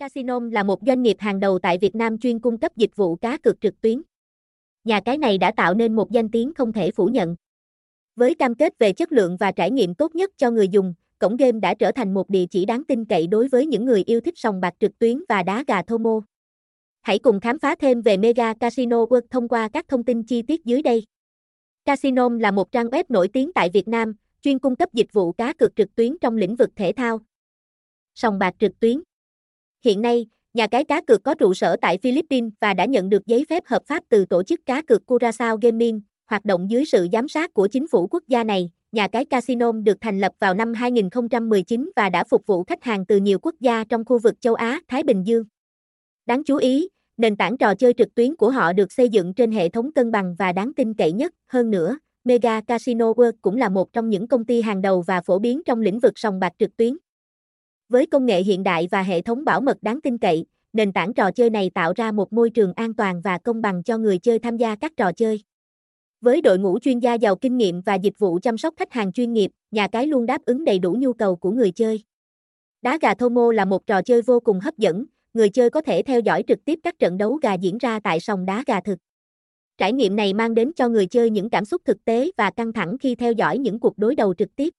Casinom 0.00 0.50
là 0.50 0.62
một 0.62 0.80
doanh 0.86 1.02
nghiệp 1.02 1.16
hàng 1.18 1.40
đầu 1.40 1.58
tại 1.58 1.78
Việt 1.78 1.94
Nam 1.94 2.18
chuyên 2.18 2.38
cung 2.38 2.58
cấp 2.58 2.76
dịch 2.76 2.96
vụ 2.96 3.16
cá 3.16 3.36
cược 3.36 3.60
trực 3.60 3.80
tuyến. 3.80 4.02
Nhà 4.84 5.00
cái 5.00 5.18
này 5.18 5.38
đã 5.38 5.52
tạo 5.56 5.74
nên 5.74 5.96
một 5.96 6.10
danh 6.10 6.30
tiếng 6.30 6.54
không 6.54 6.72
thể 6.72 6.90
phủ 6.90 7.06
nhận. 7.06 7.36
Với 8.16 8.34
cam 8.34 8.54
kết 8.54 8.78
về 8.78 8.92
chất 8.92 9.12
lượng 9.12 9.36
và 9.40 9.52
trải 9.52 9.70
nghiệm 9.70 9.94
tốt 9.94 10.14
nhất 10.14 10.30
cho 10.36 10.50
người 10.50 10.68
dùng, 10.68 10.94
cổng 11.18 11.36
game 11.36 11.60
đã 11.60 11.74
trở 11.74 11.92
thành 11.92 12.14
một 12.14 12.30
địa 12.30 12.46
chỉ 12.50 12.64
đáng 12.64 12.84
tin 12.84 13.04
cậy 13.04 13.26
đối 13.26 13.48
với 13.48 13.66
những 13.66 13.84
người 13.84 14.02
yêu 14.06 14.20
thích 14.20 14.34
sòng 14.36 14.60
bạc 14.60 14.74
trực 14.80 14.98
tuyến 14.98 15.22
và 15.28 15.42
đá 15.42 15.64
gà 15.66 15.82
Thomo. 15.82 16.20
Hãy 17.02 17.18
cùng 17.18 17.40
khám 17.40 17.58
phá 17.58 17.74
thêm 17.74 18.02
về 18.02 18.16
Mega 18.16 18.54
Casino 18.54 19.04
World 19.04 19.26
thông 19.30 19.48
qua 19.48 19.68
các 19.68 19.88
thông 19.88 20.04
tin 20.04 20.22
chi 20.22 20.42
tiết 20.42 20.64
dưới 20.64 20.82
đây. 20.82 21.06
Casino 21.84 22.28
là 22.40 22.50
một 22.50 22.72
trang 22.72 22.86
web 22.86 23.04
nổi 23.08 23.28
tiếng 23.28 23.52
tại 23.52 23.70
Việt 23.72 23.88
Nam, 23.88 24.14
chuyên 24.42 24.58
cung 24.58 24.76
cấp 24.76 24.88
dịch 24.92 25.12
vụ 25.12 25.32
cá 25.32 25.52
cược 25.52 25.76
trực 25.76 25.94
tuyến 25.94 26.18
trong 26.20 26.36
lĩnh 26.36 26.56
vực 26.56 26.70
thể 26.76 26.92
thao. 26.92 27.20
Sòng 28.14 28.38
bạc 28.38 28.54
trực 28.58 28.80
tuyến 28.80 29.00
Hiện 29.84 30.02
nay, 30.02 30.26
nhà 30.54 30.66
cái 30.66 30.84
cá 30.84 31.00
cược 31.00 31.22
có 31.22 31.34
trụ 31.34 31.54
sở 31.54 31.76
tại 31.82 31.98
Philippines 31.98 32.52
và 32.60 32.74
đã 32.74 32.84
nhận 32.84 33.08
được 33.08 33.26
giấy 33.26 33.44
phép 33.48 33.66
hợp 33.66 33.82
pháp 33.86 34.02
từ 34.08 34.24
tổ 34.24 34.42
chức 34.42 34.60
cá 34.66 34.82
cược 34.82 35.02
Curaçao 35.06 35.58
Gaming, 35.62 36.00
hoạt 36.26 36.44
động 36.44 36.70
dưới 36.70 36.84
sự 36.84 37.08
giám 37.12 37.28
sát 37.28 37.54
của 37.54 37.68
chính 37.68 37.88
phủ 37.88 38.06
quốc 38.10 38.22
gia 38.28 38.44
này. 38.44 38.70
Nhà 38.92 39.08
cái 39.08 39.24
Casino 39.24 39.72
được 39.72 39.96
thành 40.00 40.20
lập 40.20 40.32
vào 40.38 40.54
năm 40.54 40.74
2019 40.74 41.90
và 41.96 42.08
đã 42.08 42.24
phục 42.24 42.46
vụ 42.46 42.64
khách 42.64 42.84
hàng 42.84 43.06
từ 43.06 43.16
nhiều 43.16 43.38
quốc 43.38 43.54
gia 43.60 43.84
trong 43.84 44.04
khu 44.04 44.18
vực 44.18 44.40
châu 44.40 44.54
Á, 44.54 44.80
Thái 44.88 45.02
Bình 45.02 45.22
Dương. 45.26 45.44
Đáng 46.26 46.44
chú 46.44 46.56
ý, 46.56 46.88
nền 47.16 47.36
tảng 47.36 47.58
trò 47.58 47.74
chơi 47.74 47.92
trực 47.92 48.14
tuyến 48.14 48.36
của 48.36 48.50
họ 48.50 48.72
được 48.72 48.92
xây 48.92 49.08
dựng 49.08 49.34
trên 49.34 49.52
hệ 49.52 49.68
thống 49.68 49.92
cân 49.92 50.10
bằng 50.10 50.34
và 50.38 50.52
đáng 50.52 50.72
tin 50.74 50.94
cậy 50.94 51.12
nhất. 51.12 51.32
Hơn 51.48 51.70
nữa, 51.70 51.98
Mega 52.24 52.60
Casino 52.60 53.10
World 53.12 53.32
cũng 53.42 53.56
là 53.56 53.68
một 53.68 53.92
trong 53.92 54.10
những 54.10 54.28
công 54.28 54.44
ty 54.44 54.62
hàng 54.62 54.82
đầu 54.82 55.02
và 55.02 55.20
phổ 55.20 55.38
biến 55.38 55.62
trong 55.66 55.80
lĩnh 55.80 56.00
vực 56.00 56.12
sòng 56.16 56.40
bạc 56.40 56.52
trực 56.58 56.76
tuyến. 56.76 56.96
Với 57.90 58.06
công 58.06 58.26
nghệ 58.26 58.42
hiện 58.42 58.62
đại 58.62 58.88
và 58.90 59.02
hệ 59.02 59.20
thống 59.20 59.44
bảo 59.44 59.60
mật 59.60 59.82
đáng 59.82 60.00
tin 60.00 60.18
cậy, 60.18 60.44
nền 60.72 60.92
tảng 60.92 61.14
trò 61.14 61.30
chơi 61.30 61.50
này 61.50 61.70
tạo 61.74 61.92
ra 61.96 62.12
một 62.12 62.32
môi 62.32 62.50
trường 62.50 62.72
an 62.72 62.94
toàn 62.94 63.20
và 63.20 63.38
công 63.38 63.62
bằng 63.62 63.82
cho 63.82 63.98
người 63.98 64.18
chơi 64.18 64.38
tham 64.38 64.56
gia 64.56 64.76
các 64.76 64.92
trò 64.96 65.12
chơi. 65.12 65.42
Với 66.20 66.40
đội 66.40 66.58
ngũ 66.58 66.78
chuyên 66.78 66.98
gia 66.98 67.14
giàu 67.14 67.36
kinh 67.36 67.56
nghiệm 67.56 67.80
và 67.80 67.94
dịch 67.94 68.18
vụ 68.18 68.38
chăm 68.42 68.58
sóc 68.58 68.74
khách 68.76 68.92
hàng 68.92 69.12
chuyên 69.12 69.32
nghiệp, 69.32 69.50
nhà 69.70 69.88
cái 69.88 70.06
luôn 70.06 70.26
đáp 70.26 70.44
ứng 70.44 70.64
đầy 70.64 70.78
đủ 70.78 70.96
nhu 70.98 71.12
cầu 71.12 71.36
của 71.36 71.50
người 71.50 71.70
chơi. 71.70 72.02
Đá 72.82 72.98
gà 73.02 73.14
Thomo 73.14 73.52
là 73.52 73.64
một 73.64 73.86
trò 73.86 74.02
chơi 74.02 74.22
vô 74.22 74.40
cùng 74.40 74.60
hấp 74.60 74.78
dẫn, 74.78 75.04
người 75.34 75.48
chơi 75.48 75.70
có 75.70 75.80
thể 75.80 76.02
theo 76.02 76.20
dõi 76.20 76.44
trực 76.48 76.64
tiếp 76.64 76.78
các 76.82 76.98
trận 76.98 77.18
đấu 77.18 77.34
gà 77.42 77.54
diễn 77.54 77.78
ra 77.78 78.00
tại 78.00 78.20
sòng 78.20 78.46
đá 78.46 78.64
gà 78.66 78.80
thực. 78.80 78.98
Trải 79.78 79.92
nghiệm 79.92 80.16
này 80.16 80.32
mang 80.32 80.54
đến 80.54 80.72
cho 80.76 80.88
người 80.88 81.06
chơi 81.06 81.30
những 81.30 81.50
cảm 81.50 81.64
xúc 81.64 81.82
thực 81.84 82.04
tế 82.04 82.30
và 82.36 82.50
căng 82.50 82.72
thẳng 82.72 82.96
khi 82.98 83.14
theo 83.14 83.32
dõi 83.32 83.58
những 83.58 83.80
cuộc 83.80 83.98
đối 83.98 84.14
đầu 84.14 84.34
trực 84.34 84.56
tiếp. 84.56 84.74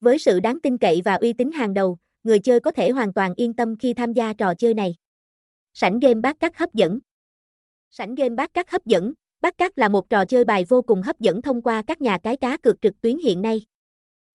Với 0.00 0.18
sự 0.18 0.40
đáng 0.40 0.60
tin 0.60 0.78
cậy 0.78 1.02
và 1.04 1.14
uy 1.14 1.32
tín 1.32 1.52
hàng 1.52 1.74
đầu, 1.74 1.98
người 2.24 2.38
chơi 2.38 2.60
có 2.60 2.70
thể 2.70 2.90
hoàn 2.90 3.12
toàn 3.12 3.34
yên 3.36 3.54
tâm 3.54 3.76
khi 3.76 3.94
tham 3.94 4.12
gia 4.12 4.32
trò 4.32 4.54
chơi 4.54 4.74
này. 4.74 4.94
Sảnh 5.74 5.98
game 5.98 6.20
bát 6.20 6.40
cát 6.40 6.56
hấp 6.56 6.74
dẫn 6.74 6.98
Sảnh 7.90 8.14
game 8.14 8.34
bát 8.34 8.54
cát 8.54 8.70
hấp 8.70 8.86
dẫn, 8.86 9.12
bát 9.40 9.58
cát 9.58 9.78
là 9.78 9.88
một 9.88 10.10
trò 10.10 10.24
chơi 10.24 10.44
bài 10.44 10.64
vô 10.68 10.82
cùng 10.82 11.02
hấp 11.02 11.20
dẫn 11.20 11.42
thông 11.42 11.62
qua 11.62 11.82
các 11.86 12.00
nhà 12.00 12.18
cái 12.18 12.36
cá 12.36 12.56
cược 12.56 12.82
trực 12.82 13.00
tuyến 13.00 13.18
hiện 13.18 13.42
nay. 13.42 13.66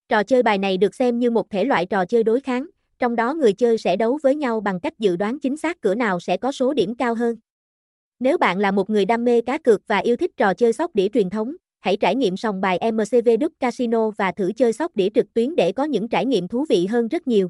Trò 0.09 0.23
chơi 0.23 0.43
bài 0.43 0.57
này 0.57 0.77
được 0.77 0.95
xem 0.95 1.19
như 1.19 1.31
một 1.31 1.49
thể 1.49 1.65
loại 1.65 1.85
trò 1.85 2.05
chơi 2.05 2.23
đối 2.23 2.39
kháng, 2.39 2.67
trong 2.99 3.15
đó 3.15 3.33
người 3.33 3.53
chơi 3.53 3.77
sẽ 3.77 3.95
đấu 3.95 4.19
với 4.23 4.35
nhau 4.35 4.61
bằng 4.61 4.79
cách 4.79 4.99
dự 4.99 5.15
đoán 5.15 5.39
chính 5.39 5.57
xác 5.57 5.81
cửa 5.81 5.95
nào 5.95 6.19
sẽ 6.19 6.37
có 6.37 6.51
số 6.51 6.73
điểm 6.73 6.95
cao 6.95 7.15
hơn. 7.15 7.35
Nếu 8.19 8.37
bạn 8.37 8.59
là 8.59 8.71
một 8.71 8.89
người 8.89 9.05
đam 9.05 9.23
mê 9.23 9.41
cá 9.41 9.57
cược 9.57 9.81
và 9.87 9.97
yêu 9.97 10.15
thích 10.15 10.31
trò 10.37 10.53
chơi 10.53 10.73
sóc 10.73 10.95
đĩa 10.95 11.07
truyền 11.09 11.29
thống, 11.29 11.55
hãy 11.79 11.97
trải 11.97 12.15
nghiệm 12.15 12.37
sòng 12.37 12.61
bài 12.61 12.91
MCV 12.91 13.29
Đức 13.39 13.53
Casino 13.59 14.09
và 14.09 14.31
thử 14.31 14.51
chơi 14.55 14.73
sóc 14.73 14.95
đĩa 14.95 15.09
trực 15.15 15.33
tuyến 15.33 15.55
để 15.55 15.71
có 15.71 15.83
những 15.83 16.07
trải 16.07 16.25
nghiệm 16.25 16.47
thú 16.47 16.65
vị 16.69 16.85
hơn 16.85 17.07
rất 17.07 17.27
nhiều. 17.27 17.49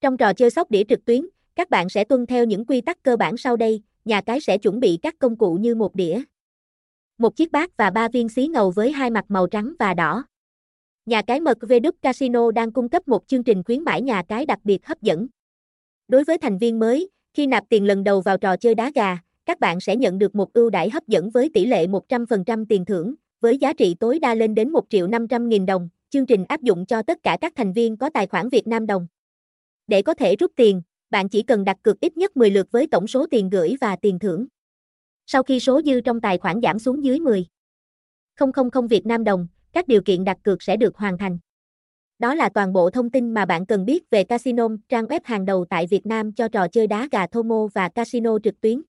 Trong 0.00 0.16
trò 0.16 0.32
chơi 0.32 0.50
sóc 0.50 0.70
đĩa 0.70 0.82
trực 0.88 1.04
tuyến, 1.04 1.26
các 1.54 1.70
bạn 1.70 1.88
sẽ 1.88 2.04
tuân 2.04 2.26
theo 2.26 2.44
những 2.44 2.64
quy 2.64 2.80
tắc 2.80 3.02
cơ 3.02 3.16
bản 3.16 3.36
sau 3.36 3.56
đây, 3.56 3.82
nhà 4.04 4.20
cái 4.20 4.40
sẽ 4.40 4.58
chuẩn 4.58 4.80
bị 4.80 4.98
các 5.02 5.14
công 5.18 5.36
cụ 5.36 5.54
như 5.54 5.74
một 5.74 5.94
đĩa, 5.94 6.22
một 7.18 7.36
chiếc 7.36 7.52
bát 7.52 7.76
và 7.76 7.90
ba 7.90 8.08
viên 8.08 8.28
xí 8.28 8.46
ngầu 8.46 8.70
với 8.70 8.92
hai 8.92 9.10
mặt 9.10 9.24
màu 9.28 9.46
trắng 9.46 9.74
và 9.78 9.94
đỏ. 9.94 10.24
Nhà 11.06 11.22
cái 11.22 11.40
MV 11.40 11.72
Casino 12.02 12.50
đang 12.50 12.72
cung 12.72 12.88
cấp 12.88 13.08
một 13.08 13.28
chương 13.28 13.44
trình 13.44 13.62
khuyến 13.62 13.84
mãi 13.84 14.02
nhà 14.02 14.22
cái 14.28 14.46
đặc 14.46 14.58
biệt 14.64 14.86
hấp 14.86 15.02
dẫn. 15.02 15.26
Đối 16.08 16.24
với 16.24 16.38
thành 16.38 16.58
viên 16.58 16.78
mới, 16.78 17.10
khi 17.34 17.46
nạp 17.46 17.64
tiền 17.68 17.84
lần 17.84 18.04
đầu 18.04 18.20
vào 18.20 18.38
trò 18.38 18.56
chơi 18.56 18.74
đá 18.74 18.90
gà, 18.94 19.18
các 19.46 19.60
bạn 19.60 19.80
sẽ 19.80 19.96
nhận 19.96 20.18
được 20.18 20.34
một 20.34 20.52
ưu 20.52 20.70
đãi 20.70 20.90
hấp 20.90 21.08
dẫn 21.08 21.30
với 21.30 21.50
tỷ 21.54 21.66
lệ 21.66 21.86
100% 21.86 22.64
tiền 22.68 22.84
thưởng, 22.84 23.14
với 23.40 23.58
giá 23.58 23.72
trị 23.72 23.94
tối 24.00 24.18
đa 24.18 24.34
lên 24.34 24.54
đến 24.54 24.70
1 24.70 24.84
triệu 24.88 25.06
500 25.06 25.48
nghìn 25.48 25.66
đồng. 25.66 25.88
Chương 26.10 26.26
trình 26.26 26.44
áp 26.48 26.62
dụng 26.62 26.86
cho 26.86 27.02
tất 27.02 27.22
cả 27.22 27.38
các 27.40 27.52
thành 27.56 27.72
viên 27.72 27.96
có 27.96 28.10
tài 28.10 28.26
khoản 28.26 28.48
Việt 28.48 28.66
Nam 28.66 28.86
đồng. 28.86 29.06
Để 29.86 30.02
có 30.02 30.14
thể 30.14 30.36
rút 30.36 30.52
tiền, 30.56 30.82
bạn 31.10 31.28
chỉ 31.28 31.42
cần 31.42 31.64
đặt 31.64 31.76
cược 31.82 32.00
ít 32.00 32.16
nhất 32.16 32.36
10 32.36 32.50
lượt 32.50 32.66
với 32.70 32.86
tổng 32.86 33.06
số 33.06 33.26
tiền 33.30 33.50
gửi 33.50 33.76
và 33.80 33.96
tiền 33.96 34.18
thưởng. 34.18 34.46
Sau 35.26 35.42
khi 35.42 35.60
số 35.60 35.80
dư 35.82 36.00
trong 36.00 36.20
tài 36.20 36.38
khoản 36.38 36.60
giảm 36.62 36.78
xuống 36.78 37.04
dưới 37.04 37.20
10 37.20 37.46
000 38.40 38.86
Việt 38.90 39.06
Nam 39.06 39.24
đồng, 39.24 39.48
các 39.72 39.88
điều 39.88 40.02
kiện 40.02 40.24
đặt 40.24 40.38
cược 40.42 40.62
sẽ 40.62 40.76
được 40.76 40.96
hoàn 40.96 41.18
thành. 41.18 41.38
Đó 42.18 42.34
là 42.34 42.48
toàn 42.48 42.72
bộ 42.72 42.90
thông 42.90 43.10
tin 43.10 43.34
mà 43.34 43.44
bạn 43.44 43.66
cần 43.66 43.84
biết 43.84 44.10
về 44.10 44.24
Casino, 44.24 44.68
trang 44.88 45.06
web 45.06 45.20
hàng 45.24 45.44
đầu 45.44 45.64
tại 45.70 45.86
Việt 45.86 46.06
Nam 46.06 46.32
cho 46.32 46.48
trò 46.48 46.68
chơi 46.68 46.86
đá 46.86 47.08
gà 47.12 47.26
Thomo 47.26 47.66
và 47.74 47.88
casino 47.88 48.38
trực 48.44 48.60
tuyến. 48.60 48.82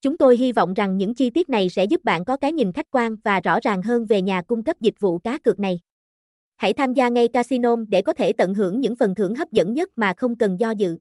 Chúng 0.00 0.18
tôi 0.18 0.36
hy 0.36 0.52
vọng 0.52 0.74
rằng 0.74 0.98
những 0.98 1.14
chi 1.14 1.30
tiết 1.30 1.48
này 1.48 1.68
sẽ 1.68 1.84
giúp 1.84 2.04
bạn 2.04 2.24
có 2.24 2.36
cái 2.36 2.52
nhìn 2.52 2.72
khách 2.72 2.90
quan 2.90 3.16
và 3.24 3.40
rõ 3.40 3.58
ràng 3.62 3.82
hơn 3.82 4.06
về 4.06 4.22
nhà 4.22 4.42
cung 4.42 4.64
cấp 4.64 4.76
dịch 4.80 5.00
vụ 5.00 5.18
cá 5.18 5.38
cược 5.38 5.60
này. 5.60 5.80
Hãy 6.64 6.72
tham 6.72 6.92
gia 6.92 7.08
ngay 7.08 7.28
casino 7.28 7.76
để 7.88 8.02
có 8.02 8.12
thể 8.12 8.32
tận 8.32 8.54
hưởng 8.54 8.80
những 8.80 8.96
phần 8.96 9.14
thưởng 9.14 9.34
hấp 9.34 9.52
dẫn 9.52 9.74
nhất 9.74 9.88
mà 9.96 10.14
không 10.16 10.36
cần 10.36 10.60
do 10.60 10.70
dự. 10.70 10.96